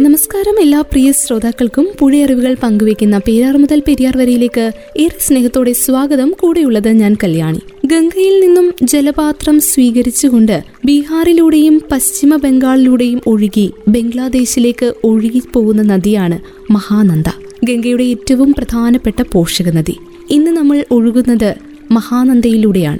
നമസ്കാരം 0.00 0.60
എല്ലാ 0.60 0.80
പ്രിയ 0.80 1.12
ശ്രോതാക്കൾക്കും 1.12 1.88
പുഴയറിവുകൾ 1.98 2.56
പങ്കുവയ്ക്കുന്ന 2.62 3.18
പേരാർ 3.18 3.56
മുതൽ 3.56 3.82
പെരിയാർ 3.88 4.16
വരയിലേക്ക് 4.16 4.72
ഏറെ 4.96 5.16
സ്നേഹത്തോടെ 5.20 5.72
സ്വാഗതം. 5.72 6.34
കൂടെയുള്ളത് 6.40 6.88
ഞാൻ 6.88 7.16
കല്യാണി. 7.24 7.58
ഗംഗയിൽ 7.86 8.40
നിന്നും 8.40 8.74
ജലപാത്രം 8.82 9.60
സ്വീകരിച്ചുകൊണ്ട് 9.60 10.64
ബീഹാറിലൂടെയും 10.84 11.82
പശ്ചിമ 11.92 12.36
ബംഗാളിലൂടെയും 12.36 13.20
ഒഴുകി 13.26 13.72
ബംഗ്ലാദേശിലേക്ക് 13.88 14.94
ഒഴുകി 15.04 15.42
പോകുന്ന 15.52 15.82
നദിയാണ് 15.82 16.38
മഹാനന്ദ. 16.72 17.28
ഗംഗയുടെ 17.64 18.04
ഏറ്റവും 18.04 18.52
പ്രധാനപ്പെട്ട 18.52 19.22
പോഷക 19.32 19.68
നദി. 19.68 19.96
ഇന്ന് 20.30 20.50
നമ്മൾ 20.50 20.84
ഒഴുകുന്നത് 20.90 21.54
മഹാനന്ദയിലൂടെയാണ്. 21.90 22.98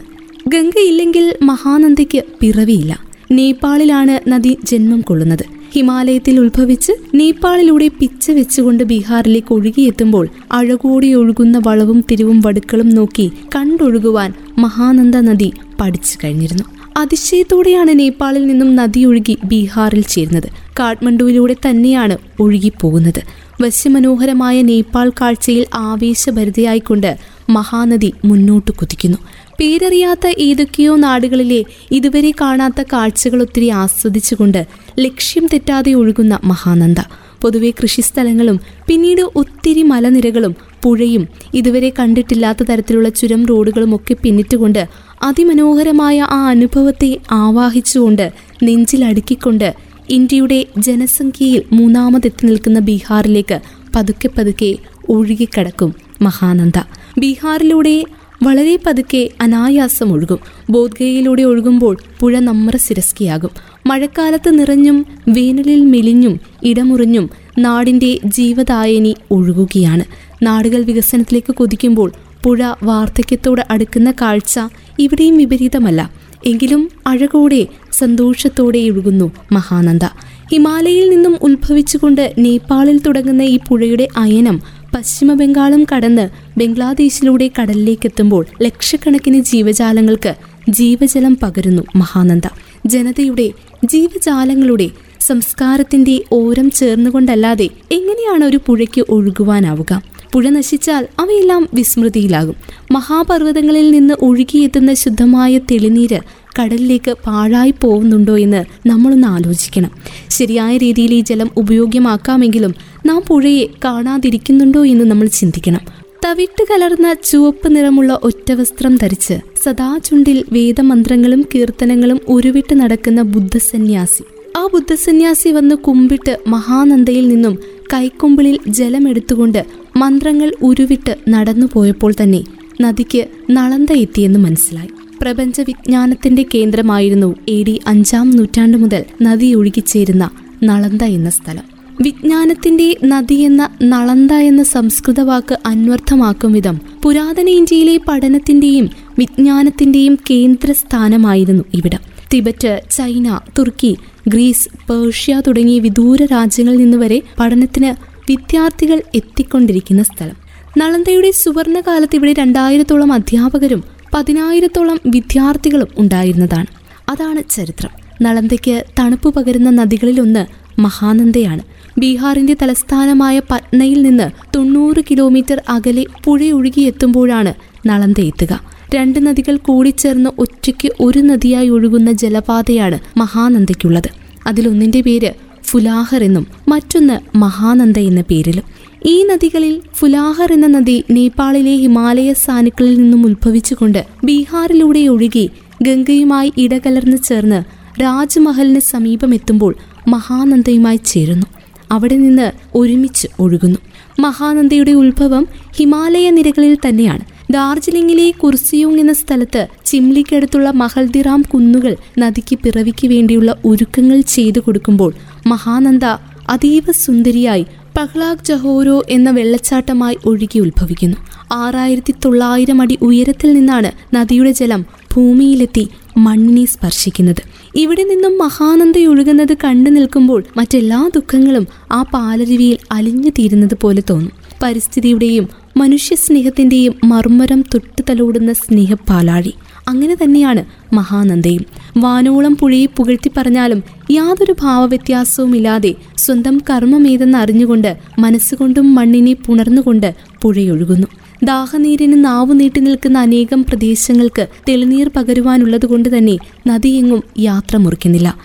ഗംഗയില്ലെങ്കിൽ 0.48 1.36
മഹാനന്ദയ്ക്ക് 1.42 2.22
പിറവിയില്ല. 2.40 3.00
നേപ്പാളിലാണ് 3.30 4.30
നദി 4.30 4.58
ജന്മം 4.64 5.00
കൊള്ളുന്നത്. 5.00 5.59
ഹിമാലയത്തിൽ 5.72 6.40
ഉത്ഭവിച്ച് 6.40 6.92
നേപ്പാളിലൂടെ 7.14 7.88
പിച്ച 7.88 8.30
വെച്ചുകൊണ്ട് 8.30 8.84
ബീഹാറിലേക്ക് 8.84 9.52
ഒഴുകിയെത്തുമ്പോൾ 9.52 10.28
അഴകോടി 10.52 11.14
ഒഴുകുന്ന 11.14 11.60
വളവും 11.66 12.04
തിരിവും 12.10 12.42
വടുക്കളും 12.46 12.88
നോക്കി 12.88 13.32
കണ്ടൊഴുകുവാൻ 13.56 14.32
മഹാനന്ദ 14.58 15.16
നദി 15.16 15.52
പഠിച്ചു 15.80 16.18
കഴിഞ്ഞിരുന്നു. 16.24 16.64
അതിശയത്തോടെയാണ് 16.96 17.98
നേപ്പാളിൽ 17.98 18.46
നിന്നും 18.46 18.76
നദി 18.76 19.04
ഒഴുകി 19.04 19.38
ബീഹാറിൽ 19.44 20.00
ചേരുന്നത്. 20.00 20.48
കാഠ്മണ്ഡുവിലൂടെ 20.80 21.56
തന്നെയാണ് 21.68 22.18
ഒഴുകിപ്പോകുന്നത്. 22.40 23.22
വശ്യമനോഹരമായ 23.62 24.62
നേപ്പാൾ 24.62 25.10
കാഴ്ചയിൽ 25.10 25.66
ആവേശഭരിതയായിക്കൊണ്ട് 25.74 27.16
മഹാനദി 27.50 28.12
മുന്നോട്ട് 28.24 28.70
കുതിക്കുന്നു. 28.70 29.18
പേരറിയാത്ത 29.60 30.26
ഏതൊക്കെയോ 30.38 30.96
നാടുകളിലെ 30.96 31.58
ഇതുവരെ 31.90 32.30
കാണാത്ത 32.40 32.82
കാഴ്ചകൾ 32.92 33.40
ഒത്തിരി 33.42 33.68
ആസ്വദിച്ചുകൊണ്ട് 33.80 34.60
ലക്ഷ്യം 34.98 35.48
തെറ്റാതെ 35.52 35.92
ഒഴുകുന്ന 35.92 36.38
മഹാനന്ദ. 36.44 37.00
പൊതുവെ 37.42 37.70
കൃഷിസ്ഥലങ്ങളും 37.70 38.60
പിന്നീട് 38.86 39.20
ഒത്തിരി 39.36 39.82
മലനിരകളും 39.82 40.54
പുഴയും 40.82 41.28
ഇതുവരെ 41.54 41.90
കണ്ടിട്ടില്ലാത്ത 41.98 42.62
തരത്തിലുള്ള 42.62 43.08
ചുരം 43.08 43.46
റോഡുകളും 43.46 43.94
ഒക്കെ 43.94 44.16
പിന്നിട്ടുകൊണ്ട് 44.22 44.82
അതിമനോഹരമായ 45.22 46.20
ആ 46.30 46.40
അനുഭവത്തെ 46.48 47.10
ആവാഹിച്ചുകൊണ്ട് 47.30 48.26
നെഞ്ചിലടുക്കിക്കൊണ്ട് 48.62 49.68
ഇന്ത്യയുടെ 50.10 50.66
ജനസംഖ്യയിൽ 50.78 51.62
മൂന്നാമതെത്തി 51.72 52.46
നിൽക്കുന്ന 52.46 52.78
ബീഹാറിലേക്ക് 52.78 53.58
പതുക്കെ 53.96 54.28
പതുക്കെ 54.38 54.70
ഒഴുകിക്കടക്കും 55.08 55.92
മഹാനന്ദ. 56.22 56.78
ബീഹാറിലൂടെ 57.18 57.94
വളരെ 58.42 58.78
പതുക്കെ 58.86 59.30
അനായാസം 59.40 60.12
ഒഴുകും. 60.12 60.38
ബോധ്ഗയയിലൂടെ 60.70 61.42
ഒഴുകുമ്പോൾ 61.42 61.96
പുഴ 62.20 62.38
നമ്മറ 62.38 62.76
സിരസ്കിയാകും 62.76 63.50
മഴക്കാലത്ത് 63.86 64.58
നിറഞ്ഞും 64.58 65.06
വേനലിൽ 65.28 65.84
മെലിഞ്ഞും 65.84 66.40
ഇടമുറിഞ്ഞും 66.62 67.30
നാടിന്റെ 67.58 68.18
ജീവദായനി 68.24 69.14
ഒഴുകുകയാണ്. 69.30 70.04
നാടുകൾ 70.42 70.82
വികസനത്തിലേക്ക് 70.82 71.54
കൊതിക്കുമ്പോൾ 71.54 72.12
പുഴ 72.44 72.72
വാർദ്ധക്യത്തോട് 72.82 73.60
അടുക്കുന്ന 73.70 74.10
കാഴ്ച 74.10 74.60
ഇവിടെയും 74.98 75.38
വിപരീതമല്ല. 75.38 76.10
എങ്കിലും 76.46 76.90
അഴകോടെ 77.06 77.66
സന്തോഷത്തോടെ 77.92 78.78
ഒഴുകുന്നു 78.78 79.32
മഹാനന്ദ. 79.52 80.04
ഹിമാലയിൽ 80.52 81.10
നിന്നും 81.10 81.36
ഉത്ഭവിച്ചുകൊണ്ട് 81.42 82.34
നേപ്പാളിൽ 82.38 82.98
തുടങ്ങുന്ന 82.98 83.42
ഈ 83.42 83.58
പുഴയുടെ 83.68 84.08
അയനം 84.16 84.60
പശ്ചിമ 84.94 85.32
ബംഗാളും 85.32 85.86
കടന്ന് 85.96 86.28
ബംഗ്ലാദേശിലൂടെ 86.58 87.50
കടലിലേക്ക് 87.60 88.06
എത്തുമ്പോൾ 88.06 88.46
ലക്ഷക്കണക്കിന് 88.62 89.38
ജീവജാലങ്ങൾക്ക് 89.38 90.34
ജീവജലം 90.68 91.38
പകരുന്നു 91.42 91.82
മഹാനന്ദ. 91.96 92.42
ജനതയുടെ 92.86 93.52
ജീവജാലങ്ങളുടെ 93.84 94.90
സംസ്കാരത്തിന്റെ 95.20 96.20
ഓരം 96.32 96.70
ചേർന്നുകൊണ്ടല്ലാതെ 96.70 97.68
എങ്ങനെയാണ് 97.90 98.44
ഒരു 98.44 98.60
പുഴയ്ക്ക് 98.66 99.04
ഒഴുകുവാനാവുക? 99.08 100.02
പുഴ 100.32 100.48
നശിച്ചാൽ 100.48 101.06
അവയെല്ലാം 101.18 101.68
വിസ്മൃതിയിലാകും. 101.74 102.54
മഹാപർവതങ്ങളിൽ 102.90 103.90
നിന്ന് 103.90 104.14
ഒഴുകിയെത്തുന്ന 104.20 104.94
ശുദ്ധമായ 104.94 105.58
തെളിനീര് 105.58 106.20
കടലിലേക്ക് 106.62 107.10
പാഴായി 107.26 107.74
പോകുന്നുണ്ടോ 107.82 108.38
എന്ന് 108.38 108.64
നമ്മളൊന്ന് 108.88 109.28
ആലോചിക്കണം. 109.28 109.90
ശരിയായ 110.30 110.76
രീതിയിൽ 110.76 111.14
ഈ 111.14 111.20
ജലം 111.20 111.50
ഉപയോഗ്യമാക്കാമെങ്കിലും 111.56 112.74
നാം 113.10 113.22
പുഴയെ 113.28 113.66
കാണാതിരിക്കുന്നുണ്ടോ 113.84 114.86
എന്ന് 114.86 115.04
നമ്മൾ 115.04 115.28
ചിന്തിക്കണം. 115.28 115.80
തവിട്ട് 116.24 116.62
കലർന്ന 116.70 117.16
ചുവപ്പ് 117.24 117.76
നിറമുള്ള 117.76 118.20
ഒറ്റവസ്ത്രം 118.22 118.96
ധരിച്ച് 118.96 119.34
സദാ 119.62 119.98
ചുണ്ടിൽ 119.98 120.44
വേദമന്ത്രങ്ങളും 120.52 121.46
കീർത്തനങ്ങളും 121.54 122.20
ഉരുവിട്ട് 122.28 122.74
നടക്കുന്ന 122.74 123.22
ബുദ്ധസന്യാസി. 123.22 124.22
ആ 124.58 124.68
ബുദ്ധസന്യാസി 124.72 125.48
വന്ന് 125.48 125.74
കുമ്പിട്ട് 125.74 126.38
മഹാനന്ദയിൽ 126.46 127.28
നിന്നും 127.28 127.58
കൈക്കൊമ്പിളിൽ 127.94 128.58
ജലമെടുത്തുകൊണ്ട് 128.68 129.66
മന്ത്രങ്ങൾ 129.96 130.52
ഉരുവിട്ട് 130.62 131.16
നടന്നു 131.28 131.66
പോയപ്പോൾ 131.72 132.14
തന്നെ 132.22 132.44
നദിക്ക് 132.80 133.26
നളന്ത 133.50 133.92
എത്തിയെന്ന് 133.92 134.38
മനസ്സിലായി. 134.38 134.88
പ്രപഞ്ച 135.22 135.60
വിജ്ഞാനത്തിന്റെ 135.60 136.46
കേന്ദ്രമായിരുന്നു 136.54 137.34
എ 137.48 137.62
ഡി 137.62 137.80
അഞ്ചാം 137.86 138.30
നൂറ്റാണ്ട് 138.30 138.76
മുതൽ 138.76 139.04
നദി 139.22 139.54
ഒഴുകിച്ചേരുന്ന 139.54 140.30
നളന്ത 140.62 141.02
എന്ന 141.02 141.30
സ്ഥലം. 141.30 141.69
വിജ്ഞാനത്തിന്റെ 142.00 142.96
നദി 143.04 143.34
എന്ന 143.34 143.68
നളന്ത 143.82 144.32
എന്ന 144.32 144.62
സംസ്കൃത 144.62 145.20
വാക്ക് 145.20 145.58
അന്വർത്ഥമാക്കും 145.66 146.52
വിധം 146.52 146.80
പുരാതന 147.02 147.48
ഇന്ത്യയിലെ 147.48 148.00
പഠനത്തിന്റെയും 148.08 148.90
വിജ്ഞാനത്തിന്റെയും 149.18 150.18
കേന്ദ്രസ്ഥാനമായിരുന്നു 150.30 151.64
ഇവിടം. 151.74 151.98
തിബറ്റ് 152.34 152.80
ചൈന 152.90 153.40
തുർക്കി 153.58 153.96
ഗ്രീസ് 154.28 154.68
പേർഷ്യ 154.90 155.42
തുടങ്ങിയ 155.46 155.78
വിദൂര 155.78 156.24
രാജ്യങ്ങളിൽ 156.24 156.78
നിന്ന് 156.78 156.96
വരെ 156.96 157.22
പഠനത്തിന് 157.40 157.94
വിദ്യാർത്ഥികൾ 158.28 159.02
എത്തിക്കൊണ്ടിരിക്കുന്ന 159.14 160.02
സ്ഥലം. 160.02 160.36
നളന്തയുടെ 160.78 161.30
സുവർണകാലത്ത് 161.30 162.16
ഇവിടെ 162.16 162.32
രണ്ടായിരത്തോളം 162.32 163.12
അധ്യാപകരും 163.12 163.84
പതിനായിരത്തോളം 164.14 165.00
വിദ്യാർത്ഥികളും 165.06 165.88
ഉണ്ടായിരുന്നതാണ്. 165.98 166.66
അതാണ് 167.08 167.50
ചരിത്രം. 167.50 167.90
നളന്തയ്ക്ക് 168.22 168.84
തണുപ്പ് 168.98 169.34
പകരുന്ന 169.34 169.70
നദികളിലൊന്ന് 169.70 170.46
മഹാനന്ദയാണ്. 170.80 171.79
ബീഹാറിന്റെ 172.00 172.54
തലസ്ഥാനമായ 172.62 173.36
പട്നയിൽ 173.50 174.02
നിന്ന് 174.02 174.26
തൊണ്ണൂറ് 174.56 175.00
കിലോമീറ്റർ 175.10 175.58
അകലെ 175.68 176.04
പുഴയൊഴുകിയെത്തുമ്പോഴാണ് 176.24 177.52
നളന്ത 177.86 178.20
എത്തുക 178.20 178.52
രണ്ട് 178.94 179.18
നദികൾ 179.26 179.56
കൂടിച്ചേർന്ന് 179.56 180.30
ഒറ്റയ്ക്ക് 180.38 180.88
ഒരു 181.00 181.18
നദിയായി 181.18 181.68
ഒഴുകുന്ന 181.68 182.12
ജലപാതയാണ് 182.12 182.98
മഹാനന്ദയ്ക്കുള്ളത്. 183.16 184.10
അതിലൊന്നിന്റെ 184.46 185.00
പേര് 185.00 185.30
ഫുലാഹർ 185.64 186.24
എന്നും 186.24 186.46
മറ്റൊന്ന് 186.68 187.16
മഹാനന്ദ 187.38 187.98
എന്ന 188.10 188.22
പേരിലും. 188.30 188.64
ഈ 189.06 189.16
നദികളിൽ 189.22 189.74
ഫുലാഹർ 189.94 190.52
എന്ന 190.52 190.66
നദി 190.66 191.04
നേപ്പാളിലെ 191.10 191.74
ഹിമാലയ 191.76 192.32
സാനുക്കളിൽ 192.44 192.96
നിന്നും 193.02 193.22
ഉത്ഭവിച്ചുകൊണ്ട് 193.26 194.00
ബീഹാറിലൂടെ 194.24 195.02
ഒഴുകി 195.08 195.44
ഗംഗയുമായി 195.82 196.52
ഇടകലർന്ന് 196.58 197.18
ചേർന്ന് 197.28 197.60
രാജ്മഹലിന് 198.02 198.82
സമീപമെത്തുമ്പോൾ 198.92 199.72
മഹാനന്ദയുമായി 200.08 201.00
ചേരുന്നു. 201.04 201.46
അവിടെ 201.90 202.16
നിന്ന് 202.16 202.52
ഒരുമിച്ച് 202.74 203.28
ഒഴുകുന്നു. 203.40 203.78
മഹാനന്ദയുടെ 204.20 204.92
ഉത്ഭവം 204.92 205.46
ഹിമാലയ 205.76 206.30
നിരകളിൽ 206.30 206.76
തന്നെയാണ്. 206.88 207.20
ഡാർജിലിംഗിലെ 207.52 208.30
കുർസിയോങ് 208.30 209.00
എന്ന 209.00 209.12
സ്ഥലത്ത് 209.12 209.66
ചിംലിക്കടുത്തുള്ള 209.84 210.70
മഹൽദിറാം 210.70 211.42
കുന്നുകൾ 211.42 211.96
നദിക്ക് 212.18 212.58
പിറവിക്ക് 212.58 213.08
വേണ്ടിയുള്ള 213.08 213.56
ഒരുക്കങ്ങൾ 213.64 214.20
ചെയ്തു 214.20 214.60
കൊടുക്കുമ്പോൾ 214.60 215.12
മഹാനന്ദ 215.46 216.04
അതീവ 216.48 216.92
സുന്ദരിയായി 216.92 217.66
പഹ്ലാഗ് 217.98 218.44
ജഹോരോ 218.44 219.02
എന്ന 219.08 219.30
വെള്ളച്ചാട്ടമായി 219.30 220.16
ഒഴുകി 220.24 220.58
ഉത്ഭവിക്കുന്നു. 220.58 221.16
ആറായിരത്തി 221.52 222.14
തൊള്ളായിരം 222.24 222.80
അടി 222.80 222.98
ഉയരത്തിൽ 223.02 223.52
നിന്നാണ് 223.52 223.90
നദിയുടെ 224.14 224.50
ജലം 224.50 224.86
ഭൂമിയിലെത്തി 225.16 225.88
മണ്ണിനെ 226.16 226.64
സ്പർശിക്കുന്നത്. 226.64 227.42
ഇവിടെ 227.76 228.02
നിന്നും 228.02 228.38
മഹാനന്ദ 228.38 228.80
മഹാനന്ദയൊഴുകുന്നത് 228.80 229.56
കണ്ടു 229.64 229.90
നിൽക്കുമ്പോൾ 229.90 230.44
മറ്റെല്ലാ 230.56 231.10
ദുഃഖങ്ങളും 231.14 231.66
ആ 231.92 232.02
പാലരുവിയിൽ 232.02 232.78
അലിഞ്ഞു 232.92 233.30
തീരുന്നത് 233.30 233.76
പോലെ 233.80 234.02
തോന്നും. 234.10 234.32
പരിസ്ഥിതിയുടെയും 234.62 235.48
മനുഷ്യ 235.76 236.16
സ്നേഹത്തിന്റെയും 236.16 236.94
മർമ്മരം 237.04 237.64
തൊട്ടു 237.74 238.02
തലോടുന്ന 238.10 238.52
സ്നേഹപ്പാലാഴി. 238.52 239.54
അങ്ങനെ 239.88 240.14
തന്നെയാണ് 240.14 240.64
മഹാനന്ദയും. 240.94 241.64
വാനോളം 241.96 242.56
പുഴയെ 242.56 242.86
പുകഴ്ത്തി 242.86 243.30
പറഞ്ഞാലും 243.36 243.82
യാതൊരു 244.10 244.54
ഭാവവ്യത്യാസവുമില്ലാതെ 244.62 245.94
സ്വന്തം 246.18 246.60
കർമ്മമേതെന്ന് 246.70 247.38
അറിഞ്ഞുകൊണ്ട് 247.38 247.96
മനസ്സുകൊണ്ടും 248.18 248.94
മണ്ണിനെ 248.94 249.32
പുണർന്നുകൊണ്ട് 249.32 250.14
പുഴയൊഴുകുന്നു. 250.42 251.06
ദാഹനീരിന് 251.42 252.24
നാവു 252.24 252.52
നീട്ടി 252.52 252.80
നിൽക്കുന്ന 252.80 253.18
അനേകം 253.18 253.64
പ്രദേശങ്ങൾക്ക് 253.64 254.46
തെളിനീർ 254.68 255.10
പകരുവാനുള്ളതുകൊണ്ട് 255.16 256.18
തന്നെ 256.18 256.38
നദിയെങ്ങും 256.66 257.22
യാത്ര 257.38 257.76
മുറിക്കുന്നില്ല. 257.76 258.38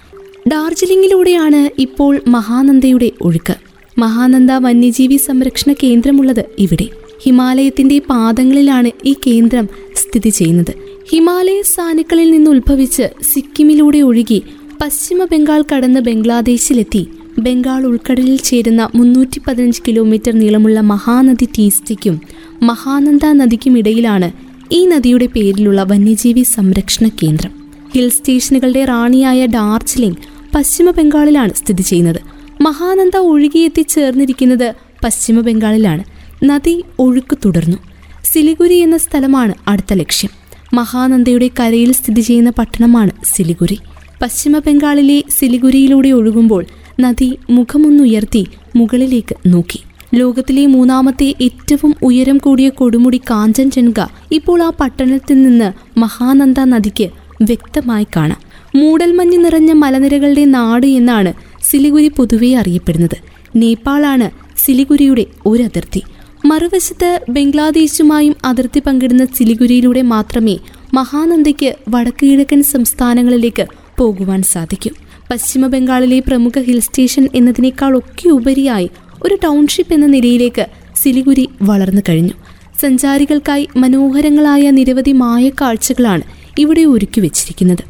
ഡാർജിലിംഗിലൂടെയാണ് 0.48 1.82
ഇപ്പോൾ 1.82 2.22
മഹാനന്ദയുടെ 2.28 3.12
ഒഴുക്ക്. 3.22 3.56
മഹാനന്ദ 4.00 4.52
വന്യജീവി 4.52 5.18
സംരക്ഷണ 5.18 5.74
കേന്ദ്രമുള്ളത് 5.84 6.46
ഇവിടെ. 6.60 6.88
ഹിമാലയത്തിന്റെ 7.24 8.02
പാദങ്ങളിലാണ് 8.10 8.92
ഈ 9.06 9.16
കേന്ദ്രം 9.28 9.70
സ്ഥിതി 9.96 10.30
ചെയ്യുന്നത്. 10.30 10.74
ഹിമാലയ 11.10 11.62
സാനുക്കളിൽ 11.62 12.32
നിന്ന് 12.32 12.52
ഉത്ഭവിച്ച് 12.52 13.10
സിക്കിമിലൂടെ 13.34 13.98
ഒഴുകി 13.98 14.44
പശ്ചിമ 14.82 15.24
ബംഗാൾ 15.24 15.62
കടന്ന് 15.62 16.00
ബംഗ്ലാദേശിലെത്തി. 16.00 17.08
ബംഗാൾ 17.40 17.86
ഉൾക്കടലിൽ 17.86 18.38
ചേരുന്ന 18.38 18.90
മുന്നൂറ്റി 18.96 19.42
പതിനഞ്ച് 19.48 19.82
കിലോമീറ്റർ 19.88 20.32
നീളമുള്ള 20.32 20.80
മഹാനദി 20.82 21.46
ടീസ്റ്റിക്കും 21.46 22.22
മഹാനന്ദ 22.64 23.26
നദിക്കുമിടയിലാണ് 23.26 24.32
ഈ 24.72 24.86
നദിയുടെ 24.86 25.26
പേരിലുള്ള 25.26 25.84
വന്യജീവി 25.84 26.44
സംരക്ഷണ 26.44 27.08
കേന്ദ്രം. 27.08 27.52
ഹിൽ 27.96 28.10
സ്റ്റേഷനുകളുടെ 28.10 28.86
റാണിയായ 28.86 29.46
ഡാർജിലിംഗ് 29.46 30.18
പശ്ചിമ 30.56 30.90
ബംഗാളിലാണ് 30.90 31.54
സ്ഥിതി 31.54 31.82
ചെയ്യുന്നത്. 31.82 32.22
മഹാനന്ദ 32.62 33.18
ഒഴുകിയെത്തി 33.18 33.82
ചേർന്നിരിക്കുന്നത് 33.82 34.74
പശ്ചിമ 35.04 35.42
ബംഗാളിലാണ് 35.42 36.04
നദി 36.44 36.84
ഒഴുക്ക് 37.00 37.38
തുടർന്നു. 37.46 37.78
സിലിഗുരി 38.24 38.76
എന്ന 38.76 38.98
സ്ഥലമാണ് 38.98 39.54
അടുത്ത 39.68 39.94
ലക്ഷ്യം. 39.94 40.30
മഹാനന്ദയുടെ 40.74 41.50
കരയിൽ 41.60 41.92
സ്ഥിതി 41.92 42.22
ചെയ്യുന്ന 42.22 42.50
പട്ടണമാണ് 42.50 43.12
സിലിഗുരി. 43.24 43.80
പശ്ചിമ 44.22 44.60
ബംഗാളിലെ 44.60 45.24
സിലിഗുരിയിലൂടെ 45.40 46.10
ഒഴുകുമ്പോൾ 46.10 46.66
നദി 47.00 47.38
മുഖമൊന്നുയർത്തി 47.50 48.48
മുകളിലേക്ക് 48.76 49.36
നോക്കി. 49.48 49.84
ലോകത്തിലെ 50.16 50.66
മൂന്നാമത്തെ 50.66 51.36
ഏറ്റവും 51.42 51.96
ഉയരം 52.04 52.38
കൂടിയ 52.38 52.70
കൊടുമുടി 52.70 53.18
കാഞ്ചൻജൻഗ 53.18 54.00
ഇപ്പോൾ 54.32 54.64
ആ 54.64 54.72
പട്ടണത്തിൽ 54.80 55.38
നിന്ന് 55.42 56.00
മഹാനന്ദ 56.00 56.60
നദിക്ക് 56.60 57.08
വ്യക്തമായി 57.42 58.08
കാണാം. 58.16 58.42
മൂടൽമഞ്ഞ് 58.76 59.38
നിറഞ്ഞ 59.46 59.72
മലനിരകളുടെ 59.72 60.46
നാട് 60.46 60.88
എന്നാണ് 60.88 61.34
സിലിഗുരി 61.64 62.08
പൊതുവെ 62.08 62.56
അറിയപ്പെടുന്നത്. 62.56 63.18
നേപ്പാളാണ് 63.56 64.28
സിലിഗുരിയുടെ 64.58 65.26
ഒരു 65.46 65.64
അതിർത്തി. 65.64 66.04
മറുവശത്ത് 66.46 67.10
ബംഗ്ലാദേശുമായും 67.30 68.36
അതിർത്തി 68.46 68.82
പങ്കിടുന്ന 68.88 69.26
സിലിഗുരിയിലൂടെ 69.26 70.02
മാത്രമേ 70.02 70.58
മഹാനന്ദയ്ക്ക് 70.94 71.76
വടക്ക് 71.90 72.26
കിഴക്കൻ 72.26 72.64
സംസ്ഥാനങ്ങളിലേക്ക് 72.64 73.66
പോകുവാൻ 73.98 74.42
സാധിക്കൂ. 74.44 74.90
പശ്ചിമ 75.32 75.68
ബംഗാളിലെ 75.68 76.20
പ്രമുഖ 76.20 76.60
ഹിൽ 76.60 76.80
സ്റ്റേഷൻ 76.80 77.30
എന്നതിനേക്കാൾ 77.36 77.98
ഒക്കെ 77.98 78.30
ഉപരിയായി 78.30 78.90
ഒരു 79.26 79.36
ടൗൺഷിപ്പ് 79.44 79.94
എന്ന 79.94 80.06
നിലയിലേക്ക് 80.06 80.66
സിലിഗുരി 80.96 81.50
വളർന്നു 81.62 82.02
കഴിഞ്ഞു. 82.10 82.34
സഞ്ചാരികൾക്കായി 82.82 83.68
മനോഹരങ്ങളായ 83.78 84.72
നിരവധി 84.72 85.12
മായ 85.12 85.50
കാഴ്ചകളാണ് 85.50 86.22
ഇവിടെ 86.60 86.82
ഒരുക്കി 86.82 87.20
വെച്ചിരിക്കുന്നത്. 87.22 87.84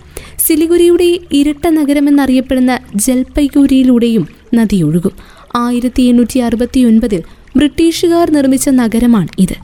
സിലിഗുരിയുടെ 0.48 1.20
ഇരട്ട 1.32 1.68
നഗരമെന്നറിയപ്പെടുന്ന 1.68 2.80
ജൽപൈഗുരിയിലൂടെയും 2.96 4.28
നദി 4.54 4.84
ഒഴുകും. 4.84 5.12
ആയിരത്തി 5.56 6.04
എണ്ണൂറ്റി 6.04 6.40
അറുപത്തി 6.40 6.80
ഒൻപതിൽ 6.80 7.24
ബ്രിട്ടീഷുകാർ 7.58 8.32
നിർമ്മിച്ച 8.32 8.70
നഗരമാണ് 8.70 9.28
ഇത്. 9.40 9.56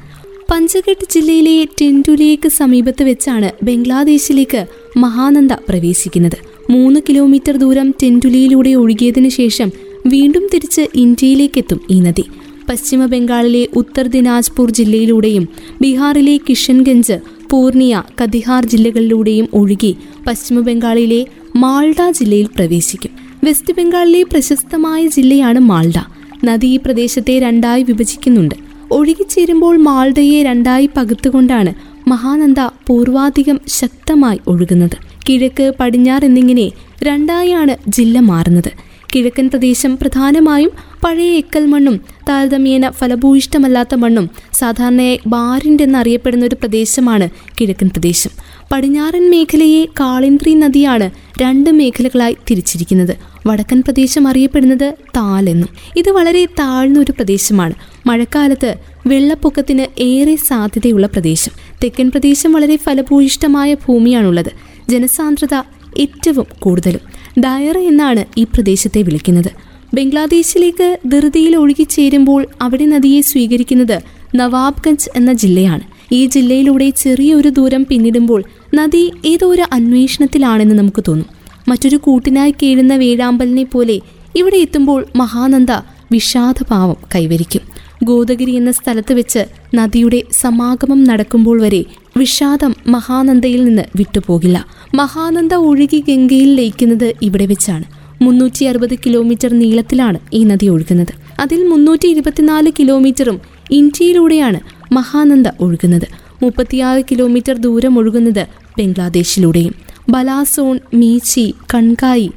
പഞ്ചഘട്ട് 0.52 1.06
ജില്ലയിലെ 1.12 1.68
ടെൻഡുലേക്ക് 1.82 2.50
സമീപത്ത് 2.50 3.04
വെച്ചാണ് 3.04 3.52
ബംഗ്ലാദേശിലേക്ക് 3.64 4.66
മഹാനന്ദ 4.98 5.54
പ്രവേശിക്കുന്നത്. 5.54 6.38
മൂന്ന് 6.70 7.00
കിലോമീറ്റർ 7.10 7.58
ദൂരം 7.58 7.96
ടെൻഡുലിയിലൂടെ 8.04 8.70
ഒഴുകിയതിനു 8.70 9.30
ശേഷം 9.30 9.72
വീണ്ടും 10.06 10.50
തിരിച്ച് 10.53 10.88
ഇന്ത്യയിലേക്കെത്തും 10.95 11.81
ഈ 11.89 12.00
നദി. 12.00 12.24
പശ്ചിമ 12.69 13.06
ബംഗാളിലെ 13.06 13.68
ഉത്തർ 13.75 14.07
ദിനാജ്പൂർ 14.07 14.71
ജില്ലയിലൂടെയും 14.71 15.48
ബീഹാറിലെ 15.81 16.38
കിഷൻഗഞ്ച് 16.38 17.13
പൂർണിയ 17.50 18.03
കതിഹാർ 18.24 18.65
ജില്ലകളിലൂടെയും 18.65 19.48
ഒഴുകി 19.53 19.95
പശ്ചിമ 20.27 20.59
ബംഗാളിലെ 20.59 21.25
മാൾഡ 21.56 21.95
ജില്ലയിൽ 22.09 22.48
പ്രവേശിക്കും. 22.56 23.12
വെസ്റ്റ് 23.44 23.74
ബംഗാളിലെ 23.74 24.24
പ്രശസ്തമായ 24.24 25.07
ജില്ലയാണ് 25.07 25.59
മാൾഡ. 25.59 25.98
നദി 26.44 26.68
ഈ 26.68 26.77
പ്രദേശത്തെ 26.77 27.39
രണ്ടായി 27.39 27.83
വിഭജിക്കുന്നുണ്ട്. 27.83 28.56
ഒഴുകിച്ചേരുമ്പോൾ 28.92 29.77
മാൾഡയെ 29.77 30.44
രണ്ടായി 30.44 30.89
പകുത്തുകൊണ്ടാണ് 30.98 31.74
മഹാനന്ദ 32.09 32.59
പൂർവാധികം 32.59 33.59
ശക്തമായി 33.68 34.39
ഒഴുകുന്നത്. 34.48 34.98
കിഴക്ക് 35.30 35.74
പടിഞ്ഞാറ് 35.80 36.25
എന്നിങ്ങനെ 36.25 36.71
രണ്ടായാണ് 37.03 37.75
ജില്ല 37.88 38.19
മാറുന്നത്. 38.19 38.91
കിഴക്കൻ 39.16 39.50
പ്രദേശം 39.50 39.98
പ്രധാനമായും 39.98 40.72
പഴയ 41.04 41.31
എക്കൽ 41.31 41.66
മണ്ണും 41.66 42.02
താരതമ്യേന 42.30 42.90
ഫലഭൂയിഷ്ടമല്ലാത്ത 42.90 43.96
മണ്ണും 43.96 44.30
സാധാരണയായി 44.54 45.19
ബാരിന്റെ 45.28 45.84
എന്നറിയപ്പെടുന്ന 45.84 46.46
ഒരു 46.46 46.56
പ്രദേശമാണ് 46.56 47.30
കിഴക്കൻ 47.62 47.90
പ്രദേശം. 47.90 48.30
പടിഞ്ഞാറൻ 48.72 49.30
മേഖലയെ 49.30 49.86
കാളിന്ദ്രി 49.86 50.54
നദിയാണ് 50.54 51.10
രണ്ട് 51.42 51.69
മേഖലകളായി 51.69 52.38
തിരിച്ചിരിക്കുന്നത്. 52.52 53.18
വടക്കൻ 53.48 53.81
പ്രദേശം 53.81 54.28
അറിയപ്പെടുന്നത് 54.28 54.94
താലെന്നും 55.18 55.69
ഇത് 55.96 56.10
വളരെ 56.10 56.46
താഴ്ന്ന 56.46 57.00
ഒരു 57.00 57.12
പ്രദേശമാണ്. 57.12 57.74
മഴക്കാലത്ത് 58.06 58.75
വെള്ളപ്പൊക്കത്തിന് 59.08 60.02
ഏറെ 60.02 60.36
സാധ്യതയുള്ള 60.36 61.08
പ്രദേശം. 61.08 61.52
തെക്കൻ 61.84 62.12
പ്രദേശം 62.12 62.54
വളരെ 62.54 62.75
ഫലഭൂയിഷ്ടമായ 62.75 63.74
ഭൂമിയാണുള്ളത്. 63.74 64.52
ജനസാന്ദ്രത 64.90 65.62
ഏറ്റവും 66.00 66.48
കൂടുതലും. 66.60 67.21
ഡയറ 67.39 67.78
എന്നാണ് 67.78 68.25
ഈ 68.38 68.44
പ്രദേശത്തെ 68.44 69.01
വിളിക്കുന്നത്. 69.01 69.51
ബംഗ്ലാദേശിലേക്ക് 69.94 70.98
ധൃതിയിൽ 71.06 71.56
ഒഴുകിച്ചേരുമ്പോൾ 71.56 72.48
അവിടെ 72.62 72.86
നദിയെ 72.86 73.22
സ്വീകരിക്കുന്നത് 73.22 74.01
നവാബ്ഗഞ്ച് 74.36 75.10
എന്ന 75.16 75.33
ജില്ലയാണ്. 75.33 75.81
ഈ 76.12 76.25
ജില്ലയിലൂടെ 76.25 76.89
ചെറിയൊരു 76.89 77.50
ദൂരം 77.50 77.86
പിന്നിടുമ്പോൾ 77.89 78.44
നദി 78.74 79.12
ഏതോ 79.25 79.48
ഒരു 79.48 79.63
അന്വേഷണത്തിലാണെന്ന് 79.72 80.75
നമുക്ക് 80.75 81.04
തോന്നും. 81.07 81.28
മറ്റൊരു 81.68 81.98
കൂട്ടിനായി 81.98 82.54
കേഴുന്ന 82.63 82.95
വേഴാമ്പലിനെ 82.95 83.63
പോലെ 83.63 84.01
ഇവിടെ 84.36 84.56
എത്തുമ്പോൾ 84.56 85.06
മഹാനന്ദ 85.16 85.72
വിഷാദഭാവം 86.12 86.95
കൈവരിക്കും. 87.16 87.62
ഗോദഗിരി 88.04 88.51
എന്ന 88.51 88.72
സ്ഥലത്ത് 88.72 89.13
വെച്ച് 89.13 89.45
നദിയുടെ 89.75 90.24
സമാഗമം 90.42 91.04
നടക്കുമ്പോൾ 91.04 91.62
വരെ 91.62 91.86
വിഷാദം 92.18 92.75
മഹാനന്ദയിൽ 92.88 93.63
നിന്ന് 93.66 93.81
വിട്ടുപോകില്ല. 93.96 94.66
മഹാനന്ദ 94.96 95.54
ഒഴുകി 95.54 96.04
ഗംഗയിൽ 96.10 96.56
ലയിക്കുന്നത് 96.56 97.13
ഇവിടെ 97.22 97.46
വെച്ചാണ്. 97.46 97.84
മുന്നൂറ്റി 98.22 98.63
അറുപത് 98.63 98.96
കിലോമീറ്റർ 98.96 99.54
നീളത്തിലാണ് 99.54 100.19
ഈ 100.34 100.44
നദി 100.44 100.68
ഒഴുകുന്നത്. 100.68 101.13
അതിൽ 101.40 101.68
മുന്നൂറ്റി 101.68 102.08
ഇരുപത്തിനാല് 102.08 102.72
കിലോമീറ്ററും 102.80 103.42
ഇന്ത്യയിലൂടെയാണ് 103.72 104.60
മഹാനന്ദ 104.94 105.48
ഒഴുകുന്നത്. 105.60 106.08
മുപ്പത്തിയാറ് 106.44 107.02
കിലോമീറ്റർ 107.12 107.58
ദൂരം 107.58 108.00
ഒഴുകുന്നത് 108.00 108.48
ബംഗ്ലാദേശിലൂടെയും. 108.80 109.74
ബലാസോൺ 110.10 110.80
മീച്ചി 110.94 111.56
കൺകായി 111.74 112.31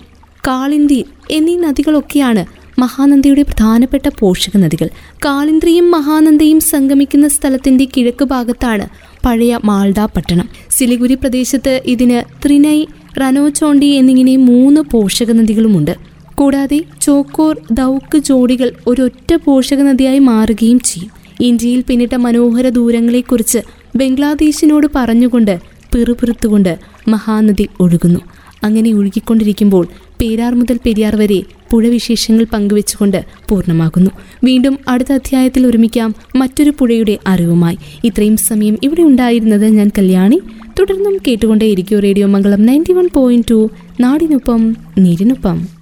കാളിന്തി 0.49 1.05
എന്നീ 1.31 1.57
നദികളൊക്കെയാണ് 1.57 2.64
മഹാനന്ദയുടെ 2.79 3.43
പ്രധാനപ്പെട്ട 3.43 4.11
പോഷക 4.19 4.57
നദികൾ. 4.57 4.89
കാളിന്ദ്രിയും 5.25 5.91
മഹാനന്ദയും 5.91 6.61
സംഗമിക്കുന്ന 6.61 7.29
സ്ഥലത്തിന്റെ 7.29 7.89
കിഴക്ക് 7.97 8.25
ഭാഗത്താണ് 8.25 8.89
പഴയ 9.27 9.59
മാൾഡ 9.65 10.05
പട്ടണം. 10.05 10.49
സിലിഗുരി 10.71 11.15
പ്രദേശത്ത് 11.15 11.83
ഇതിന് 11.87 12.47
ത്രിനൈ 12.47 12.85
റനോചോണ്ടി 13.21 13.87
എന്നിങ്ങനെ 13.87 14.37
മൂന്ന് 14.37 14.81
പോഷക 14.81 15.33
നദികളുമുണ്ട്. 15.33 15.97
കൂടാതെ 16.35 16.85
ചോക്കോർ 17.01 17.61
ദൗക്ക് 17.73 18.19
ജോഡികൾ 18.19 18.73
ഒരൊറ്റ 18.87 19.35
പോഷക 19.45 19.83
നദിയായി 19.83 20.19
മാറുകയും 20.19 20.81
ചെയ്യും. 20.81 21.11
ഇന്ത്യയിൽ 21.41 21.85
പിന്നിട്ട 21.89 22.15
മനോഹര 22.15 22.69
ദൂരങ്ങളെക്കുറിച്ച് 22.69 23.59
ബംഗ്ലാദേശിനോട് 23.97 24.87
പറഞ്ഞുകൊണ്ട് 24.95 25.61
പിറുപിറുത്തുകൊണ്ട് 25.95 26.79
മഹാനദി 27.09 27.69
ഒഴുകുന്നു. 27.81 28.21
അങ്ങനെ 28.65 28.93
ഒഴുകിക്കൊണ്ടിരിക്കുമ്പോൾ 28.93 29.89
പേരാർ 30.21 30.55
മുതൽ 30.55 30.79
പെരിയാർ 30.87 31.17
വരെ 31.17 31.43
പുഴ 31.71 31.89
വിശേഷങ്ങൾ 31.89 32.47
പങ്കുവെച്ചുകൊണ്ട് 32.53 33.25
പൂർണമാകുന്നു. 33.49 34.11
വീണ്ടും 34.45 34.79
അടുത്ത 34.89 35.13
അധ്യായത്തിൽ 35.13 35.67
ഒരുമിക്കാം 35.67 36.15
മറ്റൊരു 36.37 36.73
പുഴയുടെ 36.79 37.19
അറിവുമായി. 37.27 37.79
ഇത്രയും 38.05 38.37
സമയം 38.37 38.79
ഇവിടെ 38.83 39.03
ഉണ്ടായിരുന്നത് 39.03 39.67
ഞാൻ 39.67 39.91
കല്യാണി. 39.99 40.41
തുടർന്നും 40.81 41.19
കേട്ടുകൊണ്ടേയിരിക്കും 41.29 42.01
radio 42.01 42.27
Mangalam 42.27 42.67
ninety 42.67 42.93
one 42.93 43.09
point 43.15 43.47
two. 43.51 43.71
നാടിനൊപ്പം 44.01 44.77
നീരിനൊപ്പം. 44.99 45.74